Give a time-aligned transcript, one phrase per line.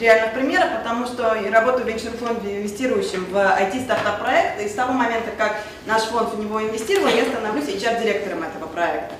[0.00, 4.92] реальных примерах, потому что я работаю в венчурном фонде, инвестирующем в IT-стартап-проект, и с того
[4.92, 5.56] момента, как
[5.86, 9.14] наш фонд в него инвестировал, я становлюсь HR-директором этого проекта.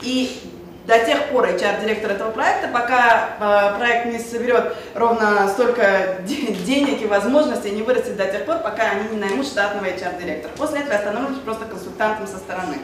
[0.00, 0.40] И
[0.86, 7.06] до тех пор HR-директор этого проекта, пока э, проект не соберет ровно столько денег и
[7.06, 10.50] возможностей, не вырастет до тех пор, пока они не наймут штатного HR-директора.
[10.56, 12.78] После этого я становлюсь просто консультантом со стороны.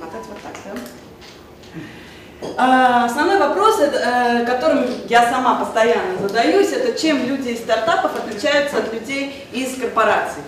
[0.00, 1.80] Мотать вот так, да?
[2.56, 8.78] А, основной вопрос, э, которым я сама постоянно задаюсь, это чем люди из стартапов отличаются
[8.78, 10.42] от людей из корпораций.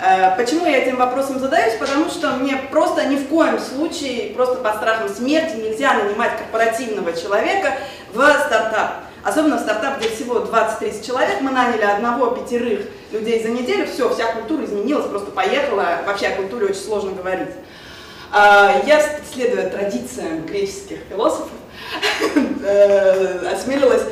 [0.00, 1.74] Э, почему я этим вопросом задаюсь?
[1.78, 7.12] Потому что мне просто ни в коем случае, просто под страхом смерти нельзя нанимать корпоративного
[7.12, 7.74] человека
[8.12, 9.04] в стартап.
[9.22, 12.80] Особенно в стартап, где всего 20-30 человек, мы наняли одного-пятерых
[13.12, 17.50] людей за неделю, все, вся культура изменилась, просто поехала, вообще о культуре очень сложно говорить.
[18.32, 19.02] Э, я,
[19.32, 21.50] следуя традициям греческих философов,
[22.64, 24.02] э, осмелилась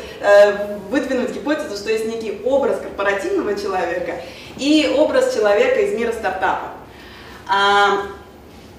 [0.90, 4.16] выдвинуть гипотезу, что есть некий образ корпоративного человека
[4.58, 6.72] и образ человека из мира стартапа.
[7.48, 8.02] А,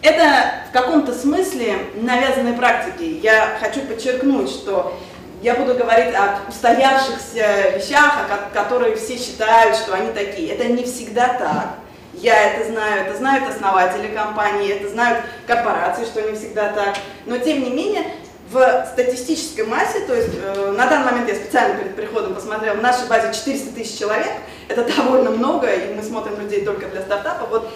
[0.02, 0.24] это
[0.70, 3.20] в каком-то смысле навязанной практики.
[3.22, 4.98] Я хочу подчеркнуть, что
[5.42, 10.54] я буду говорить о устоявшихся вещах, которые все считают, что они такие.
[10.54, 11.81] Это не всегда так.
[12.14, 16.98] Я это знаю, это знают основатели компании, это знают корпорации, что не всегда так.
[17.26, 18.04] Но тем не менее,
[18.52, 22.82] в статистической массе, то есть э, на данный момент я специально перед приходом посмотрела, в
[22.82, 24.32] нашей базе 400 тысяч человек,
[24.68, 27.70] это довольно много, и мы смотрим людей только для стартапа, вот,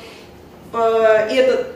[0.73, 1.67] э, и это,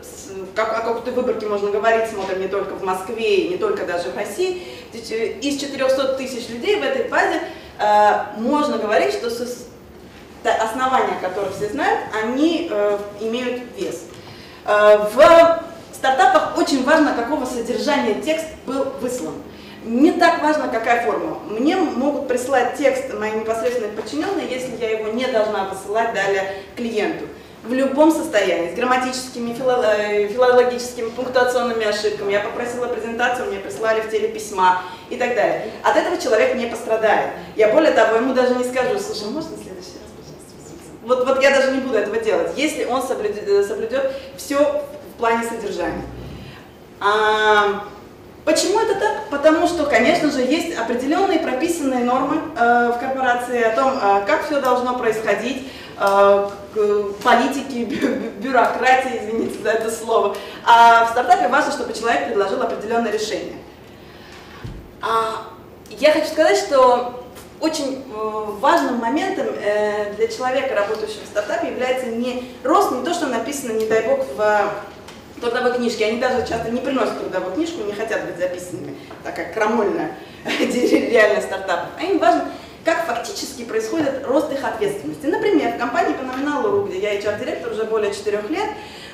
[0.54, 4.18] как, о какой-то выборке можно говорить, смотрим не только в Москве, не только даже в
[4.18, 4.98] России, э,
[5.42, 7.40] из 400 тысяч людей в этой базе
[7.80, 9.46] э, можно говорить, что со,
[10.44, 14.04] основания, которые все знают, они э, имеют вес.
[14.66, 15.60] Э, в
[15.94, 19.34] стартапах очень важно, какого содержания текст был выслан.
[19.84, 21.40] Не так важно, какая форма.
[21.50, 27.26] Мне могут присылать текст мои непосредственные подчиненные, если я его не должна высылать далее клиенту.
[27.64, 32.32] В любом состоянии, с грамматическими, э, филологическими, пунктуационными ошибками.
[32.32, 35.72] Я попросила презентацию, мне прислали в телеписьма и так далее.
[35.84, 37.32] От этого человек не пострадает.
[37.56, 39.89] Я более того, ему даже не скажу, слушай, можно следующий?
[41.10, 44.86] Вот, вот я даже не буду этого делать, если он соблюдет, э, соблюдет все
[45.20, 46.06] плане содержания.
[47.00, 47.84] А,
[48.46, 49.30] почему это так?
[49.30, 54.46] Потому что, конечно же, есть определенные прописанные нормы э, в корпорации о том, э, как
[54.46, 55.68] все должно происходить,
[56.00, 56.50] э,
[57.24, 57.86] политики,
[58.40, 60.36] бюрократии, извините за это слово.
[60.66, 63.58] А в стартапе важно, чтобы человек предложил определенное решение.
[65.02, 65.48] А,
[65.90, 67.29] я хочу сказать, что
[67.62, 73.14] очень э, важным моментом э, для человека, работающего в стартапе, является не рост, не то,
[73.14, 74.72] что написано, не дай бог, в
[75.40, 79.54] трудовой книжки, они даже часто не приносят трудовую книжку, не хотят быть записанными, так как
[79.54, 80.16] крамольная
[80.46, 81.90] реальность стартапов.
[81.98, 82.46] А им важно,
[82.86, 85.26] как фактически происходит рост их ответственности.
[85.26, 88.70] Например, в компании по номиналу, где я HR-директор уже более 4 лет,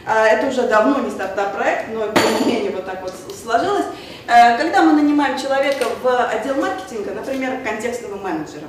[0.06, 3.86] а, это уже давно не стартап-проект, но тем не менее вот так вот сложилось.
[4.28, 8.68] А, когда мы нанимаем человека в отдел маркетинга, например, контекстного менеджера,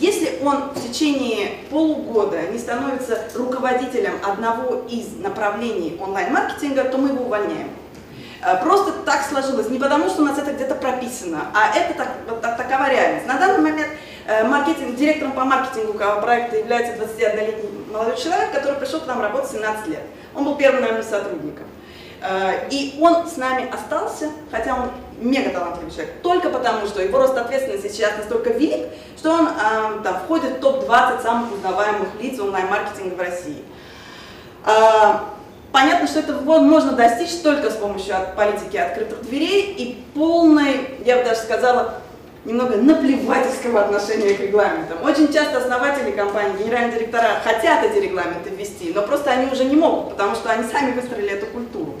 [0.00, 7.24] если он в течение полугода не становится руководителем одного из направлений онлайн-маркетинга, то мы его
[7.24, 7.70] увольняем.
[8.40, 12.08] Э, просто так сложилось, не потому что у нас это где-то прописано, а это так,
[12.28, 13.26] вот, такова реальность.
[13.26, 13.88] На данный момент
[14.44, 19.86] маркетинг, директором по маркетингу проекта является 21-летний молодой человек, который пришел к нам работать 17
[19.88, 20.02] лет.
[20.34, 21.64] Он был первым наверное, сотрудником.
[22.20, 24.90] Э, и он с нами остался, хотя он
[25.20, 30.02] мега талантливый человек, только потому, что его рост ответственности сейчас настолько велик, что он э,
[30.02, 33.62] там, входит в топ-20 самых узнаваемых лиц онлайн-маркетинга в России.
[34.66, 35.18] Э,
[35.70, 41.24] понятно, что это можно достичь только с помощью политики открытых дверей и полной, я бы
[41.24, 41.94] даже сказала,
[42.48, 45.04] немного наплевательского отношения к регламентам.
[45.04, 49.76] Очень часто основатели компании, генеральные директора хотят эти регламенты ввести, но просто они уже не
[49.76, 51.94] могут, потому что они сами выстроили эту культуру.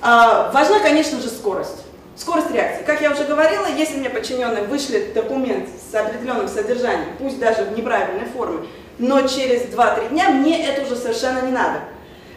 [0.00, 1.84] А, важна, конечно же, скорость.
[2.16, 2.82] Скорость реакции.
[2.84, 7.76] Как я уже говорила, если мне подчиненный вышлет документ с определенным содержанием, пусть даже в
[7.76, 8.66] неправильной форме,
[8.98, 11.80] но через 2-3 дня мне это уже совершенно не надо.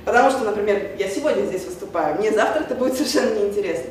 [0.03, 3.89] Потому что, например, я сегодня здесь выступаю, мне завтра это будет совершенно неинтересно.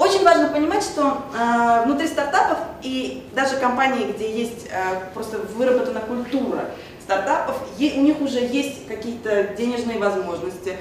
[0.00, 6.00] Очень важно понимать, что э, внутри стартапов и даже компаний, где есть э, просто выработана
[6.00, 6.64] культура
[7.02, 10.78] стартапов, у них уже есть какие-то денежные возможности,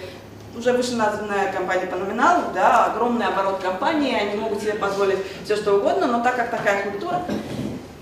[0.58, 5.74] уже вышеназванная компания по номиналу, да, огромный оборот компании, они могут себе позволить все что
[5.74, 7.22] угодно, но так как такая культура,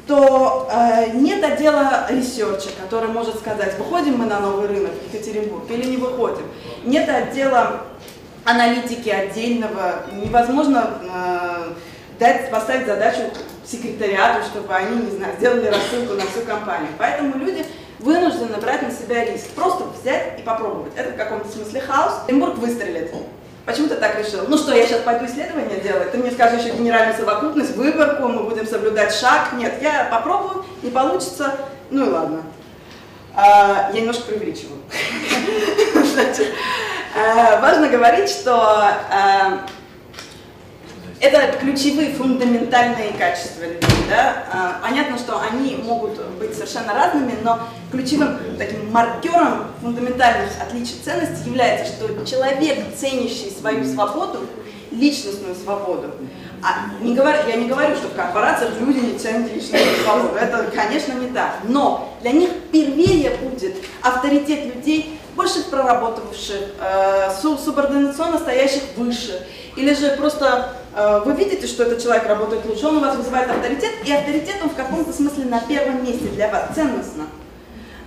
[0.05, 5.11] то э, нет отдела research а, который может сказать, выходим мы на новый рынок в
[5.11, 6.45] Екатеринбург или не выходим.
[6.85, 7.81] Нет отдела
[8.47, 11.73] аналитики отдельного, невозможно э,
[12.17, 13.19] дать, поставить задачу
[13.65, 16.89] секретариату, чтобы они, не знаю, сделали рассылку на всю компанию.
[16.97, 17.65] Поэтому люди
[17.99, 19.49] вынуждены брать на себя риск.
[19.49, 20.93] Просто взять и попробовать.
[20.95, 22.21] Это в каком-то смысле хаос.
[22.27, 23.11] Оренбург выстрелит.
[23.65, 24.45] Почему ты так решил?
[24.47, 26.13] Ну что, я сейчас пойду исследование делать?
[26.13, 29.51] Ты мне скажешь еще генеральную совокупность, выборку, мы будем соблюдать шаг.
[29.57, 31.53] Нет, я попробую, не получится,
[31.89, 32.43] ну и ладно.
[33.37, 34.81] А, я немножко преувеличиваю.
[37.19, 39.65] А, важно говорить, что а,
[41.19, 43.89] это ключевые фундаментальные качества людей.
[44.07, 44.43] Да?
[44.51, 47.59] А, понятно, что они могут быть совершенно разными, но
[47.91, 54.45] ключевым таким маркером фундаментальных отличий ценностей является, что человек, ценящий свою свободу,
[54.91, 56.11] личностную свободу,
[56.63, 59.49] а не говорю, я не говорю, что в корпорациях люди не ценят
[60.03, 60.35] свободу.
[60.35, 61.59] Это, конечно, не так.
[61.63, 69.45] Но для них первее будет авторитет людей, больше проработавших, э, субординационно стоящих выше.
[69.75, 73.51] Или же просто Э, вы видите, что этот человек работает лучше, он у вас вызывает
[73.51, 77.25] авторитет, и авторитет он в каком-то смысле на первом месте для вас, ценностно.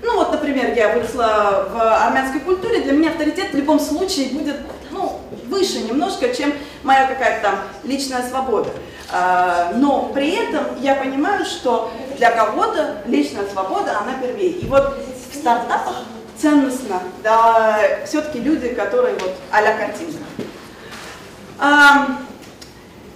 [0.03, 4.57] Ну вот, например, я выросла в армянской культуре, для меня авторитет в любом случае будет
[4.91, 6.53] ну, выше немножко, чем
[6.83, 8.71] моя какая-то там личная свобода.
[9.13, 14.51] Э, но при этом я понимаю, что для кого-то личная свобода, она первее.
[14.51, 14.99] И вот
[15.31, 15.97] в стартапах
[16.41, 20.19] ценностно, да, все-таки люди, которые вот а-ля картинка.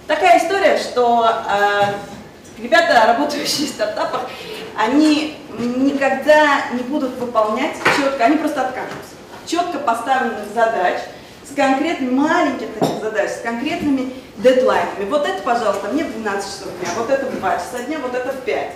[0.07, 4.29] Такая история, что э, ребята, работающие в стартапах,
[4.77, 9.15] они никогда не будут выполнять четко, они просто откажутся.
[9.45, 10.99] Четко поставленных задач,
[11.49, 15.05] с конкретными маленьких таких задач, с конкретными дедлайнами.
[15.09, 18.15] Вот это, пожалуйста, мне в 12 часов дня, вот это в 2 часа дня, вот
[18.15, 18.71] это в 5.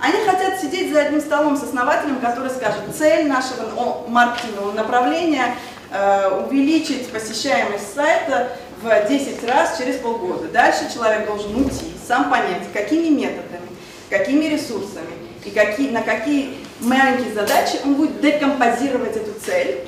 [0.00, 5.54] Они хотят сидеть за одним столом с основателем, который скажет, цель нашего маркетингового направления
[5.90, 10.48] э, увеличить посещаемость сайта в 10 раз через полгода.
[10.48, 13.68] Дальше человек должен уйти, сам понять, какими методами,
[14.08, 15.17] какими ресурсами
[15.48, 19.80] и какие, на какие маленькие задачи он будет декомпозировать эту цель,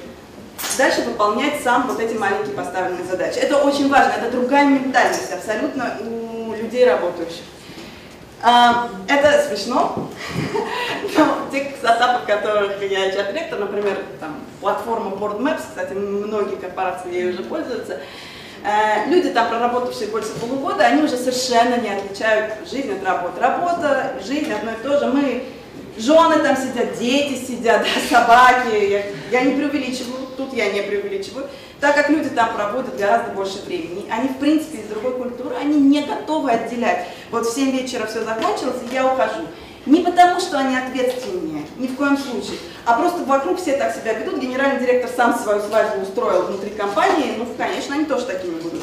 [0.78, 3.38] дальше выполнять сам вот эти маленькие поставленные задачи.
[3.38, 7.42] Это очень важно, это другая ментальность абсолютно у людей работающих.
[8.42, 10.10] А, это смешно,
[11.18, 17.30] но те стартапы, в которых я HR-директор, например, там, платформа BoardMaps, кстати, многие корпорации ей
[17.30, 18.00] уже пользуются,
[19.06, 23.40] люди там, проработавшие больше полугода, они уже совершенно не отличают жизнь от работы.
[23.40, 25.06] Работа, жизнь одно и то же.
[25.06, 25.44] Мы,
[25.96, 28.74] жены там сидят, дети сидят, да, собаки.
[28.74, 31.46] Я, я не преувеличиваю, тут я не преувеличиваю.
[31.80, 34.04] Так как люди там проводят гораздо больше времени.
[34.10, 37.06] Они, в принципе, из другой культуры, они не готовы отделять.
[37.30, 39.46] Вот в 7 вечера все закончилось, и я ухожу.
[39.86, 44.12] Не потому, что они ответственнее, ни в коем случае, а просто вокруг все так себя
[44.12, 44.40] ведут.
[44.40, 48.82] Генеральный директор сам свою свадьбу устроил внутри компании, ну, конечно, они тоже такими будут.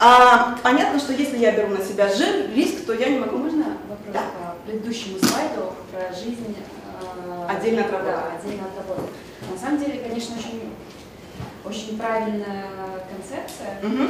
[0.00, 3.36] А, понятно, что если я беру на себя жир, риск, то я не могу.
[3.36, 4.20] Можно вопрос да.
[4.20, 8.12] по предыдущему слайду про жизнь э, отдельно от работы?
[8.12, 9.12] Да, отдельно от работы.
[9.52, 10.72] На самом деле, конечно, очень,
[11.64, 12.66] очень правильная
[13.10, 13.80] концепция.
[13.82, 14.08] Угу.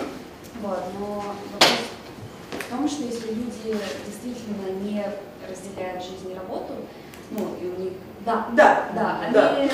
[0.60, 1.24] Вот, но
[1.54, 1.78] вопрос
[2.68, 5.04] в том, что если люди действительно не
[5.48, 6.74] разделяют жизнь и работу,
[7.30, 7.92] ну, и у них,
[8.26, 9.68] да, да, да, они да.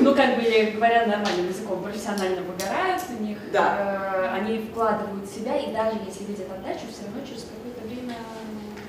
[0.00, 4.30] ну, как бы, говоря нормальным языком, профессионально выгорают, у них, да.
[4.32, 8.14] э, они вкладывают себя, и даже если видят отдачу, все равно через какое-то время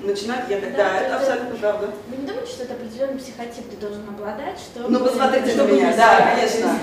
[0.02, 0.72] начинать ехать.
[0.72, 1.90] Да, да это, это абсолютно правда.
[2.08, 4.88] Вы не думаете, что это определенный психотип ты должен обладать, что...
[4.88, 6.78] Ну, посмотрите на меня, да, конечно.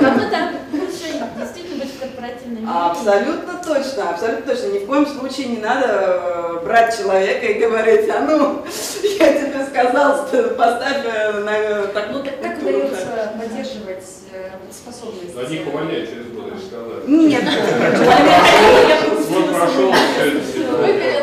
[0.00, 1.91] Кому-то лучше действительно быть
[2.22, 2.72] корпоративном мире.
[2.72, 4.66] Абсолютно точно, абсолютно точно.
[4.68, 8.62] Ни в коем случае не надо э, брать человека и говорить, а ну,
[9.18, 10.26] я тебе сказал,
[10.56, 15.36] поставь э, на так, Ну, так как удается поддерживать э, способность?
[15.36, 16.88] Они их увольняют через год, я сказал.
[17.06, 17.44] Нет,
[19.32, 21.21] Вот прошел, вы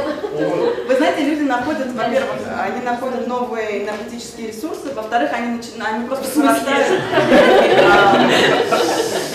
[1.20, 6.88] знаете, люди находят, во-первых, они находят новые энергетические ресурсы, во-вторых, они, начинают, они просто срастают.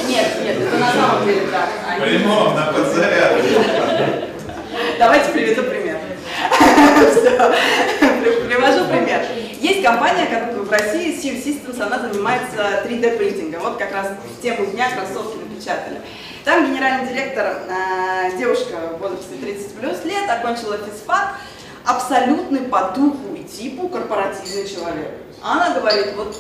[0.08, 1.68] Нет, нет, это на самом деле так.
[2.00, 3.32] Прямом, на подзаряд.
[4.98, 5.98] Давайте приведу пример.
[8.46, 9.22] Привожу пример.
[9.60, 13.62] Есть компания, которая в России, Seal Systems, она занимается 3D принтингом.
[13.62, 16.00] Вот как раз в тему дня кроссовки напечатали.
[16.44, 21.36] Там генеральный директор, э, девушка в возрасте 30 плюс лет, окончила физфак,
[21.84, 25.12] абсолютный по духу и типу корпоративный человек.
[25.42, 26.34] Она говорит, вот,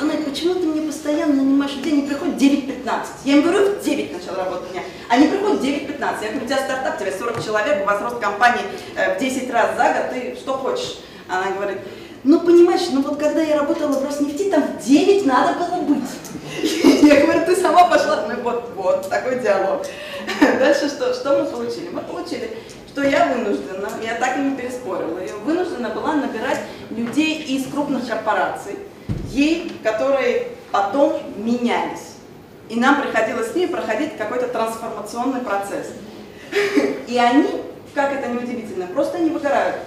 [0.00, 3.06] она, почему ты мне постоянно нанимаешь людей, они приходят в 9.15.
[3.24, 4.82] Я им говорю, в 9 начала работать дня.
[5.08, 6.00] Они приходят в 9.15.
[6.22, 8.62] Я говорю, у тебя стартап, у тебя 40 человек, у вас рост компании
[8.96, 10.98] э, в 10 раз за год, ты что хочешь?
[11.28, 11.78] Она говорит,
[12.24, 16.10] ну понимаешь, ну вот когда я работала в Роснефти, там в 9 надо было быть.
[17.02, 19.86] Я говорю, ты сама пошла, ну вот, вот, такой диалог.
[20.58, 21.90] Дальше что, что мы получили?
[21.90, 22.56] Мы получили,
[22.94, 26.60] что я вынуждена, я так и не переспорила, я вынуждена была набирать
[26.90, 28.78] людей из крупных корпораций,
[29.30, 32.14] ей, которые потом менялись.
[32.68, 35.88] И нам приходилось с ними проходить какой-то трансформационный процесс.
[37.08, 37.62] И они,
[37.94, 39.80] как это неудивительно, просто не выгорают.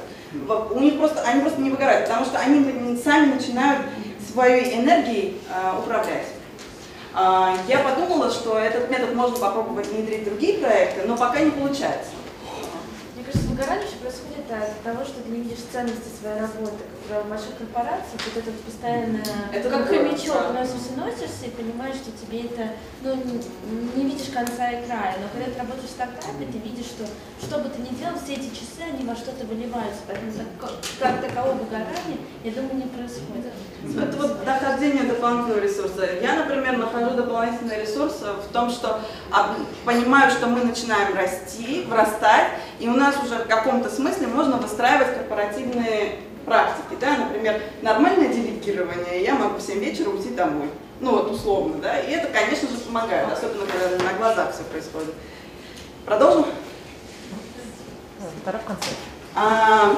[0.72, 3.84] У них просто, они просто не выгорают, потому что они сами начинают
[4.30, 6.28] своей энергией э, управлять.
[7.16, 11.52] Э, я подумала, что этот метод можно попробовать внедрить в другие проекты, но пока не
[11.52, 12.17] получается
[13.58, 16.86] выгорание происходит от того, что ты не видишь ценности своей работы.
[17.02, 19.22] Когда в больших корпорациях вот это постоянно,
[19.52, 20.62] это как хомячок, да.
[20.62, 23.42] носишься, носишься и понимаешь, что тебе это, ну, не,
[23.96, 25.18] не видишь конца и края.
[25.18, 27.06] Но когда ты работаешь в стартапе, ты видишь, что
[27.42, 30.02] что бы ты ни делал, все эти часы, они во что-то выливаются.
[30.08, 33.54] Поэтому как, как такового выгорания, я думаю, не происходит.
[33.84, 36.08] Это вот дохождение дополнительного ресурса.
[36.22, 39.00] Я, например, нахожу дополнительный ресурс в том, что
[39.86, 46.20] понимаю, что мы начинаем расти, вырастать, и у нас уже каком-то смысле можно выстраивать корпоративные
[46.46, 46.98] практики.
[47.00, 47.18] Да?
[47.18, 50.70] Например, нормальное делегирование, я могу в 7 вечера уйти домой.
[51.00, 55.14] Ну вот условно, да, и это, конечно же, помогает, особенно когда на глазах все происходит.
[56.06, 56.46] Продолжим?
[58.42, 58.90] Второй в конце.
[59.36, 59.96] А,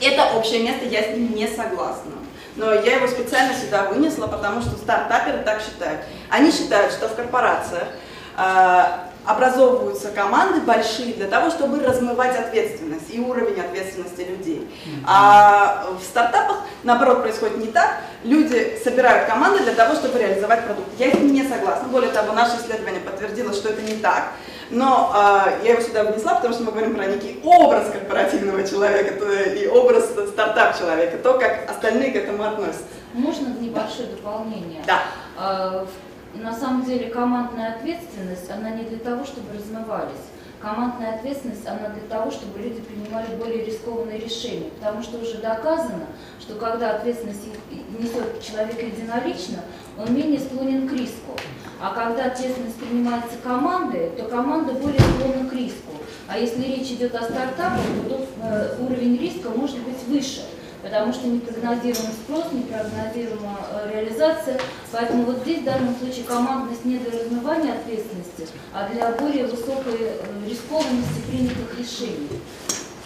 [0.00, 2.12] это общее место, я с ним не согласна.
[2.54, 6.02] Но я его специально сюда вынесла, потому что стартаперы так считают.
[6.30, 7.88] Они считают, что в корпорациях
[8.36, 14.68] а, образовываются команды большие для того, чтобы размывать ответственность и уровень ответственности людей.
[15.06, 17.98] А в стартапах, наоборот, происходит не так.
[18.22, 20.88] Люди собирают команды для того, чтобы реализовать продукт.
[20.98, 21.88] Я с ним не согласна.
[21.88, 24.32] Более того, наше исследование подтвердило, что это не так.
[24.70, 29.24] Но э, я его сюда внесла, потому что мы говорим про некий образ корпоративного человека
[29.24, 32.82] и образ стартап-человека, то, как остальные к этому относятся.
[33.14, 34.82] Можно небольшое дополнение?
[34.86, 35.02] Да.
[35.38, 35.86] А,
[36.42, 40.26] на самом деле командная ответственность, она не для того, чтобы размывались.
[40.60, 44.70] Командная ответственность, она для того, чтобы люди принимали более рискованные решения.
[44.78, 46.06] Потому что уже доказано,
[46.40, 47.46] что когда ответственность
[47.98, 49.58] несет человек единолично,
[49.98, 51.32] он менее склонен к риску.
[51.80, 55.92] А когда ответственность принимается командой, то команда более склонна к риску.
[56.26, 60.42] А если речь идет о стартапах, то э, уровень риска может быть выше
[60.86, 64.60] потому что непрогнозируемый спрос, непрогнозируемая э, реализация.
[64.92, 69.98] Поэтому вот здесь в данном случае командность не для размывания ответственности, а для более высокой
[69.98, 72.28] э, рискованности принятых решений.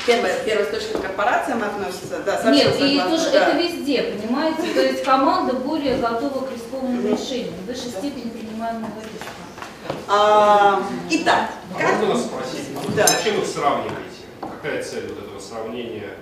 [0.07, 3.49] Первое, первый источник корпорациям относится, да, совсем Нет, и тоже да.
[3.49, 4.63] это везде, понимаете?
[4.75, 9.99] То есть команда более готова к рискованным решениям, в высшей степени принимаемого риска.
[10.09, 11.99] А, итак, а как...
[11.99, 13.07] можно вас спросить, да.
[13.07, 14.01] зачем вы сравниваете?
[14.41, 16.17] Какая цель вот этого сравнения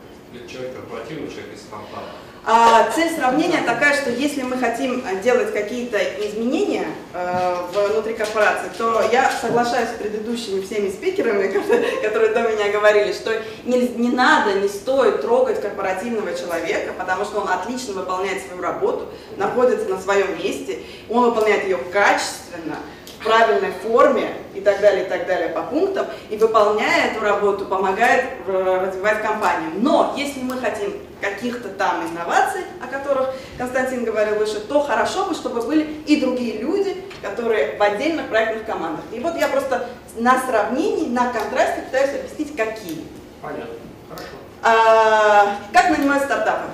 [0.46, 2.28] человек корпоративный, человек из стартапа?
[2.50, 7.56] А, цель сравнения такая, что если мы хотим делать какие-то изменения э,
[7.92, 11.48] внутри корпорации, то я соглашаюсь с предыдущими всеми спикерами,
[12.02, 13.32] которые до меня говорили, что
[13.64, 19.08] не, не надо, не стоит трогать корпоративного человека, потому что он отлично выполняет свою работу,
[19.36, 20.78] находится на своем месте,
[21.10, 22.76] он выполняет ее качественно,
[23.18, 27.64] в правильной форме и так далее, и так далее по пунктам, и выполняя эту работу,
[27.64, 29.70] помогает э, развивать компанию.
[29.76, 35.34] Но если мы хотим каких-то там инноваций, о которых Константин говорил выше, то хорошо бы,
[35.34, 39.04] чтобы были и другие люди, которые в отдельных проектных командах.
[39.12, 43.04] И вот я просто на сравнении, на контрасте пытаюсь объяснить, какие.
[43.42, 43.74] Понятно,
[44.08, 44.28] хорошо.
[44.62, 46.68] А, как нанимать стартапы?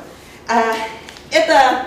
[0.48, 0.74] А,
[1.30, 1.86] это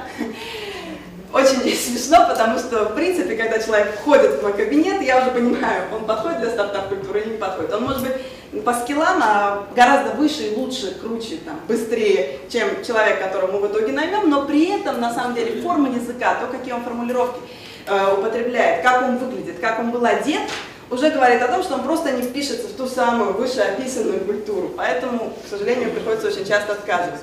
[1.37, 5.83] очень смешно, потому что, в принципе, когда человек входит в мой кабинет, я уже понимаю,
[5.93, 7.73] он подходит для стартап-культуры или не подходит.
[7.73, 8.13] Он может быть
[8.63, 13.71] по скиллам а гораздо выше и лучше, круче, там, быстрее, чем человек, которого мы в
[13.71, 17.39] итоге наймем, но при этом, на самом деле, форма языка, то, какие он формулировки
[17.87, 20.41] э, употребляет, как он выглядит, как он был одет,
[20.89, 24.71] уже говорит о том, что он просто не впишется в ту самую вышеописанную культуру.
[24.77, 27.19] Поэтому, к сожалению, приходится очень часто отказывать.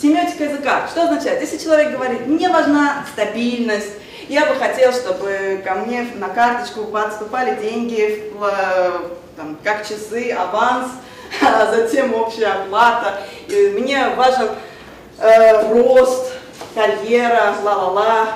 [0.00, 0.88] Семиотика языка.
[0.90, 1.40] Что означает?
[1.40, 3.92] Если человек говорит, мне важна стабильность,
[4.28, 10.88] я бы хотел, чтобы ко мне на карточку поступали деньги, в, там, как часы, аванс,
[11.42, 13.20] а затем общая оплата.
[13.48, 14.50] И мне важен
[15.18, 16.32] э, рост,
[16.74, 18.28] карьера, ла-ла-ла.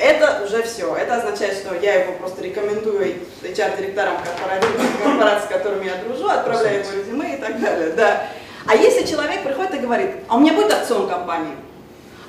[0.00, 0.94] Это уже все.
[0.94, 6.92] Это означает, что я его просто рекомендую HR-директорам корпораций, с которыми я дружу, отправляю его
[6.92, 7.92] резюме и так далее.
[7.96, 8.28] Да.
[8.68, 11.54] А если человек приходит и говорит, а у меня будет акцион компании,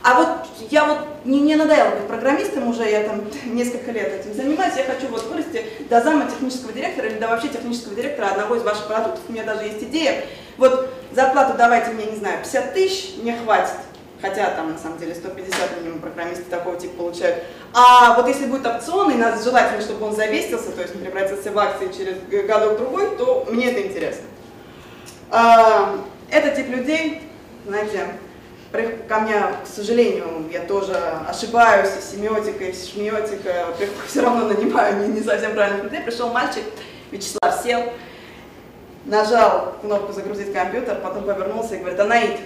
[0.02, 0.28] а вот
[0.72, 4.86] я вот не, не надоела быть программистом уже, я там несколько лет этим занимаюсь, я
[4.86, 8.88] хочу вот вырасти до зама технического директора или до вообще технического директора одного из ваших
[8.88, 9.20] продуктов.
[9.28, 10.24] У меня даже есть идея,
[10.58, 13.76] вот зарплату давайте мне, не знаю, 50 тысяч, мне хватит.
[14.22, 17.44] хотя там на самом деле 150 минимум программисты такого типа получают.
[17.74, 21.92] А вот если будет опционный, надо желательно, чтобы он завестился, то есть превратился в акции
[21.92, 24.24] через годок-другой, то мне это интересно.
[26.32, 27.22] Это тип людей,
[27.66, 28.08] знаете,
[29.08, 30.94] ко мне, к сожалению, я тоже
[31.28, 33.68] ошибаюсь, и семиотика, и шмиотика,
[34.08, 36.02] все равно нанимаю не, не совсем правильных людей.
[36.02, 36.64] Пришел мальчик,
[37.12, 37.84] Вячеслав сел,
[39.06, 42.40] нажал кнопку «Загрузить компьютер», потом повернулся и говорит, Анаит,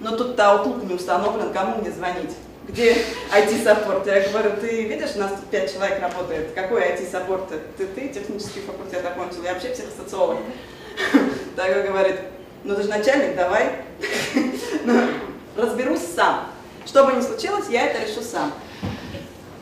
[0.00, 2.34] но ну тут-то Outlook не установлен, кому мне звонить?
[2.68, 2.96] Где
[3.32, 4.06] IT-support?
[4.06, 7.48] Я говорю, ты видишь, у нас тут пять человек работает, какой IT-support?
[7.76, 10.38] Ты, ты технический факультет окончил, я вообще психосоциолог.
[11.56, 12.16] Так говорит,
[12.66, 13.72] ну ты же начальник, давай.
[14.84, 15.00] Ну,
[15.56, 16.48] разберусь сам.
[16.84, 18.52] Что бы ни случилось, я это решу сам.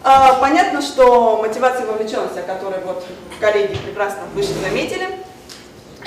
[0.02, 3.04] А, понятно, что мотивация и вовлеченность, о которой вот
[3.40, 5.08] коллеги прекрасно выше заметили,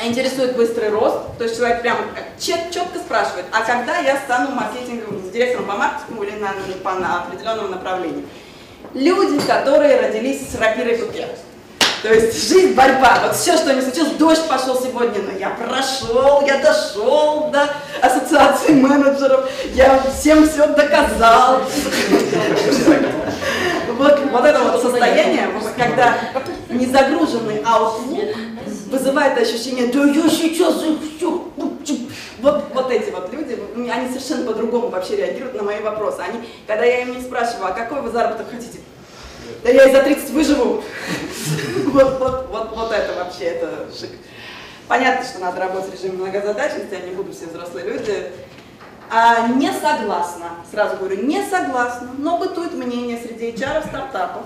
[0.03, 2.01] интересует быстрый рост, то есть человек прямо
[2.39, 6.53] четко спрашивает, а когда я стану маркетинговым директором по маркетингу или на,
[6.99, 8.25] на определенном направлении.
[8.93, 11.27] Люди, которые родились с рапирой в руке.
[12.03, 13.19] То есть жизнь, борьба.
[13.23, 17.69] Вот все, что не случилось, дождь пошел сегодня, но я прошел, я дошел до
[18.01, 21.61] ассоциации менеджеров, я всем все доказал.
[23.97, 26.17] Вот, вот это вот состояние, когда
[26.69, 28.35] незагруженный Outlook
[28.91, 30.75] вызывает ощущение, да я сейчас
[31.17, 31.51] все,
[32.39, 33.57] вот, вот эти вот люди,
[33.89, 36.19] они совершенно по-другому вообще реагируют на мои вопросы.
[36.19, 38.79] Они, когда я им не спрашиваю, а какой вы заработок хотите?
[39.63, 40.83] Да я и за 30 выживу.
[41.93, 44.11] Вот, вот, вот, вот это вообще, это шик.
[44.87, 48.31] Понятно, что надо работать в режиме многозадачности, они будут все взрослые люди.
[49.09, 54.43] А, не согласна, сразу говорю, не согласна, но бытует мнение среди HR стартапов,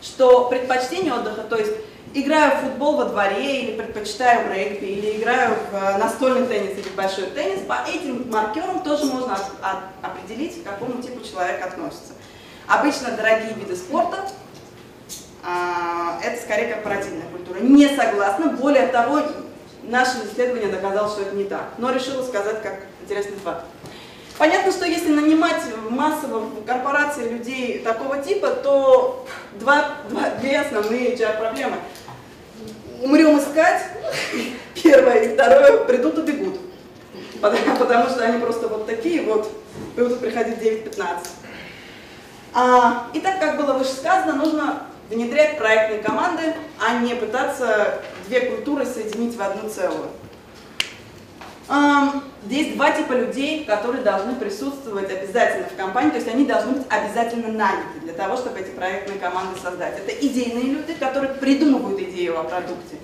[0.00, 1.72] что предпочтение отдыха, то есть
[2.12, 6.88] играю в футбол во дворе, или предпочитаю регби, или играю в э, настольный теннис или
[6.90, 9.36] большой теннис, по этим маркерам тоже можно
[10.00, 12.12] определить, к какому типу человек относится.
[12.68, 14.43] Обычно дорогие виды спорта, а,
[16.22, 17.58] это скорее корпоративная культура.
[17.58, 19.20] Не согласна, более того,
[19.82, 23.64] наше исследование доказало, что это не так, но решила сказать как интересный факт.
[24.38, 29.26] Понятно, что если нанимать в корпорации людей такого типа, то
[29.60, 31.76] два, два, две основные HR-проблемы–
[33.04, 33.82] умрем искать,
[34.82, 36.60] первое, и второе, придут и бегут.
[37.40, 39.50] Потому, потому что они просто вот такие вот,
[39.96, 41.28] будут приходить 9-15.
[42.54, 48.40] А, и так, как было выше сказано, нужно внедрять проектные команды, а не пытаться две
[48.42, 50.08] культуры соединить в одну целую.
[52.44, 56.86] Здесь два типа людей, которые должны присутствовать обязательно в компании, то есть они должны быть
[56.90, 59.98] обязательно наняты для того, чтобы эти проектные команды создать.
[59.98, 62.96] Это идейные люди, которые придумывают идею о продукте.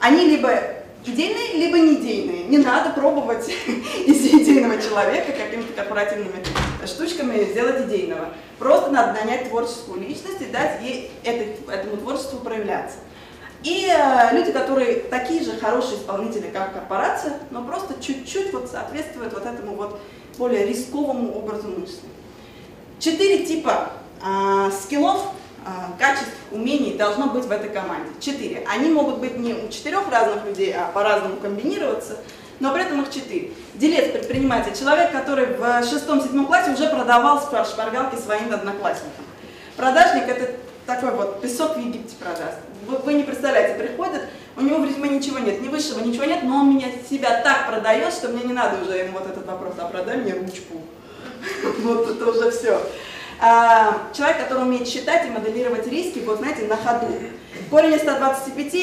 [0.00, 0.50] Они либо
[1.06, 1.94] идейные, либо не.
[2.44, 3.48] Не надо пробовать
[4.06, 6.42] из идейного человека какими-то корпоративными
[6.86, 8.30] штучками сделать идейного.
[8.58, 12.98] Просто надо нанять творческую личность и дать ей этому творчеству проявляться.
[13.64, 19.32] И э, люди, которые такие же хорошие исполнители, как корпорация, но просто чуть-чуть вот соответствуют
[19.32, 19.98] вот этому вот
[20.36, 22.08] более рисковому образу мысли.
[22.98, 23.90] Четыре типа
[24.22, 25.28] э, скиллов,
[25.64, 28.10] э, качеств, умений должно быть в этой команде.
[28.20, 28.66] Четыре.
[28.70, 32.18] Они могут быть не у четырех разных людей, а по-разному комбинироваться,
[32.64, 33.50] но при этом их четыре.
[33.74, 39.22] Делец, предприниматель, человек, который в шестом-седьмом классе уже продавал шпаргалки своим одноклассникам.
[39.76, 40.54] Продажник– это
[40.86, 42.56] такой вот песок в Египте продаст.
[42.86, 44.22] Вы, вы не представляете, приходит,
[44.56, 47.68] у него в резюме ничего нет, ни высшего ничего нет, но он меня себя так
[47.68, 50.80] продает, что мне не надо уже ему вот этот вопрос, а продай мне ручку.
[51.82, 52.80] Вот это уже все.
[53.46, 57.12] А, человек, который умеет считать и моделировать риски, вот знаете, на ходу.
[57.68, 58.74] Корень из 125,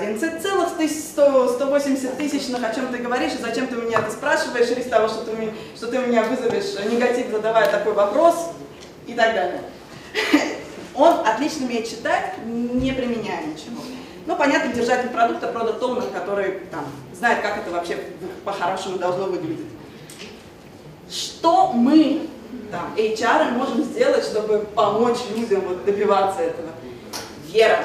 [0.00, 4.88] 11 целых 180 тысячных, о чем ты говоришь, и зачем ты меня это спрашиваешь, риск
[4.88, 8.52] того, что ты, что ты меня вызовешь негатив, задавая такой вопрос,
[9.06, 9.60] и так далее.
[10.94, 13.82] Он отлично умеет читать, не применяя ничего.
[14.24, 17.98] Ну, понятно, держатель продукта, продукт owner, который там, знает, как это вообще
[18.42, 19.66] по-хорошему должно выглядеть.
[21.10, 22.26] Что мы,
[22.70, 26.68] там, HR, можем сделать, чтобы помочь людям вот, добиваться этого?
[27.46, 27.78] Вера.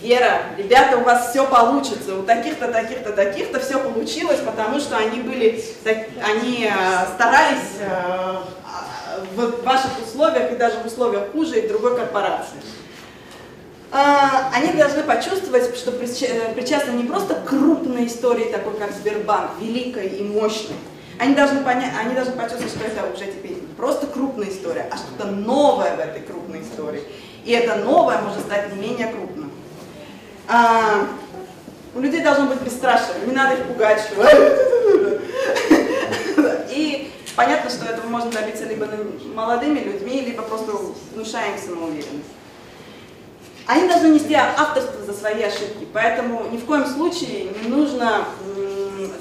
[0.00, 5.20] Вера, ребята, у вас все получится, у таких-то, таких-то, таких-то все получилось, потому что они
[5.20, 5.62] были,
[6.20, 8.36] они э, старались э,
[9.36, 12.58] в ваших условиях и даже в условиях хуже и другой корпорации.
[13.92, 20.24] А, они должны почувствовать, что причастны не просто крупной истории, такой как Сбербанк, великой и
[20.24, 20.76] мощной.
[21.18, 24.96] Они должны, понять, они должны почувствовать, что это уже теперь не просто крупная история, а
[24.96, 27.02] что-то новое в этой крупной истории.
[27.44, 29.52] И это новое может стать не менее крупным.
[30.48, 31.06] А,
[31.94, 34.10] у людей должно быть бесстрашие, не надо их пугать.
[36.70, 38.88] И понятно, что этого можно добиться либо
[39.34, 40.72] молодыми людьми, либо просто
[41.14, 42.28] внушаем самоуверенность.
[43.66, 48.24] Они должны нести авторство за свои ошибки, поэтому ни в коем случае не нужно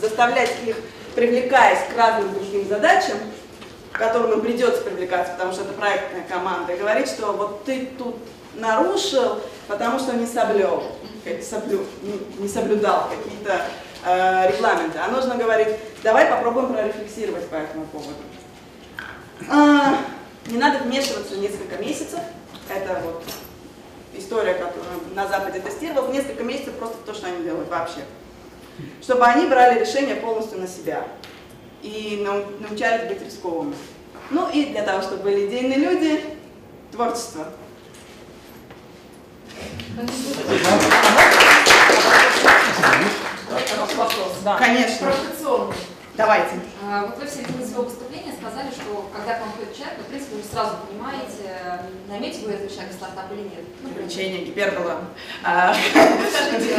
[0.02, 0.78] заставлять их,
[1.16, 3.18] привлекаясь к разным другим задачам,
[3.92, 7.90] к которым им придется привлекаться, потому что это проектная команда, и говорить, что вот ты
[7.98, 8.16] тут
[8.56, 10.84] нарушил, потому что не соблюл,
[11.42, 11.86] соблю,
[12.40, 13.62] не соблюдал какие-то
[14.06, 15.00] э, регламенты.
[15.00, 18.16] А нужно говорить, давай попробуем прорефлексировать по этому поводу.
[19.50, 19.96] Э,
[20.48, 22.20] не надо вмешиваться несколько месяцев,
[22.70, 23.24] это вот
[24.14, 28.02] история, которую на Западе тестировал, несколько месяцев просто то, что они делают вообще.
[29.02, 31.08] Чтобы они брали решение полностью на себя
[31.82, 32.26] и
[32.60, 33.76] научались быть рисковыми.
[34.30, 36.24] Ну и для того, чтобы были идейные люди,
[36.92, 37.48] творчество.
[44.44, 44.58] Да.
[44.58, 45.08] Конечно.
[45.08, 45.76] Провокационный.
[46.22, 46.60] Давайте.
[46.88, 50.06] А, вот вы в середине своего выступления сказали, что когда к вам ходит человек, в
[50.06, 53.66] принципе, вы сразу понимаете, наймете вы этого человека стартап или нет.
[53.82, 55.06] Ну, Привлечение, гипербола.
[55.44, 55.74] А...
[55.74, 56.78] Скажите,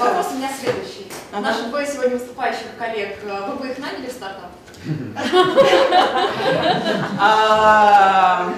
[0.00, 1.06] вопрос у меня следующий.
[1.30, 1.42] Ага.
[1.42, 4.50] Наших двое сегодня выступающих коллег, а, вы бы их наняли в стартап?
[7.20, 8.52] А,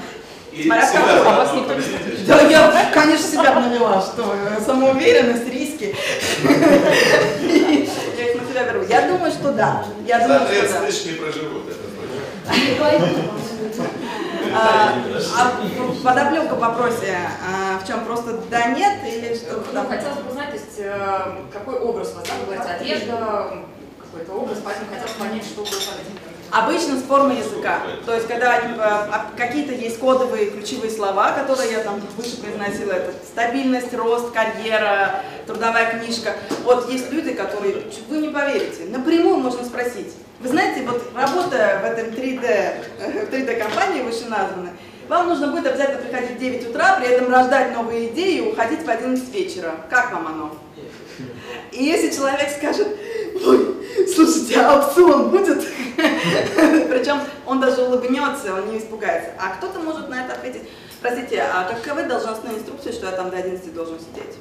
[0.51, 4.35] смотря а вас никто не Да я, конечно, себя навела, что
[4.65, 5.95] самоуверенность, риски.
[8.67, 8.85] Беру.
[8.89, 9.85] Я думаю, что да.
[10.07, 11.11] Я думаю, что да.
[11.11, 11.85] не проживут, это
[14.57, 14.95] а,
[15.37, 17.19] а подоплека в вопросе
[17.83, 18.05] в чем?
[18.05, 19.65] Просто да, нет или что?
[19.73, 23.65] Ну, хотелось бы узнать, то есть, э, какой образ у вас, да, вы говорите, одежда,
[23.99, 27.81] какой-то образ, поэтому хотелось понять, что вы под этим Обычно с формы языка.
[28.07, 33.13] То есть, когда а, какие-то есть кодовые ключевые слова, которые я там выше произносила, это
[33.27, 36.35] стабильность, рост, карьера, трудовая книжка.
[36.63, 40.15] Вот есть люди, которые, вы не поверите, напрямую можно спросить.
[40.39, 44.71] Вы знаете, вот работая в этом 3D, 3D-компании вышеназванной,
[45.09, 48.85] вам нужно будет обязательно приходить в 9 утра, при этом рождать новые идеи и уходить
[48.85, 49.73] в 11 вечера.
[49.91, 50.57] Как вам оно?
[51.73, 52.97] И если человек скажет,
[54.15, 55.65] слушайте, а аукцион будет?
[56.89, 59.31] Причем он даже улыбнется, он не испугается.
[59.39, 60.63] А кто-то может на это ответить,
[61.01, 64.37] простите, а каковы должностные инструкции, что я там до 11 должен сидеть?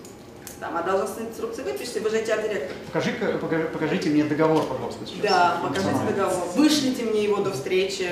[0.59, 2.75] Там, а должностные инструкции выпишите, вы же HR-директор.
[2.87, 5.05] Покажи, покажи, покажите мне договор, пожалуйста.
[5.05, 5.21] Сейчас.
[5.21, 6.47] Да, покажите договор.
[6.55, 8.09] Вышлите мне его до встречи.